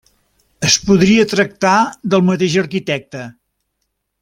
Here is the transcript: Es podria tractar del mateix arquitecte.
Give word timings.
Es 0.69 0.77
podria 0.87 1.25
tractar 1.33 1.75
del 2.15 2.25
mateix 2.31 2.57
arquitecte. 2.65 3.27